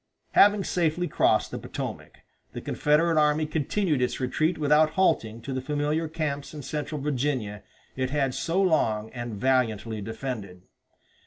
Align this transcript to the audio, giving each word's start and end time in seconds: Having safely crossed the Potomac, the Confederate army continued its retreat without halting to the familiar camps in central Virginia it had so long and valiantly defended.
Having 0.31 0.63
safely 0.63 1.07
crossed 1.07 1.51
the 1.51 1.59
Potomac, 1.59 2.21
the 2.53 2.59
Confederate 2.61 3.19
army 3.19 3.45
continued 3.45 4.01
its 4.01 4.19
retreat 4.19 4.57
without 4.57 4.93
halting 4.93 5.43
to 5.43 5.53
the 5.53 5.61
familiar 5.61 6.07
camps 6.07 6.55
in 6.55 6.63
central 6.63 6.99
Virginia 6.99 7.61
it 7.95 8.09
had 8.09 8.33
so 8.33 8.59
long 8.59 9.11
and 9.11 9.35
valiantly 9.35 10.01
defended. 10.01 10.63